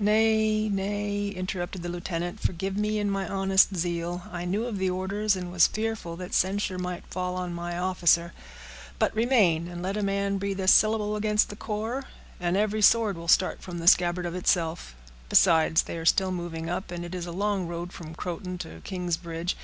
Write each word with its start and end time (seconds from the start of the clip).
"Nay, 0.00 0.68
nay," 0.68 1.28
interrupted 1.28 1.84
the 1.84 1.88
lieutenant, 1.88 2.40
"forgive 2.40 2.76
me 2.76 2.98
and 2.98 3.12
my 3.12 3.28
honest 3.28 3.76
zeal. 3.76 4.24
I 4.32 4.44
knew 4.44 4.64
of 4.64 4.76
the 4.76 4.90
orders, 4.90 5.36
and 5.36 5.52
was 5.52 5.68
fearful 5.68 6.16
that 6.16 6.34
censure 6.34 6.78
might 6.80 7.06
fall 7.06 7.36
on 7.36 7.54
my 7.54 7.78
officer. 7.78 8.32
But 8.98 9.14
remain, 9.14 9.68
and 9.68 9.80
let 9.80 9.96
a 9.96 10.02
man 10.02 10.38
breathe 10.38 10.58
a 10.58 10.66
syllable 10.66 11.14
against 11.14 11.48
the 11.48 11.54
corps, 11.54 12.02
and 12.40 12.56
every 12.56 12.82
sword 12.82 13.16
will 13.16 13.28
start 13.28 13.62
from 13.62 13.78
the 13.78 13.86
scabbard 13.86 14.26
of 14.26 14.34
itself; 14.34 14.96
besides, 15.28 15.82
they 15.82 15.96
are 15.96 16.04
still 16.06 16.32
moving 16.32 16.68
up, 16.68 16.90
and 16.90 17.04
it 17.04 17.14
is 17.14 17.26
a 17.26 17.30
long 17.30 17.68
road 17.68 17.92
from 17.92 18.16
Croton 18.16 18.58
to 18.58 18.80
King's 18.80 19.16
Bridge. 19.16 19.54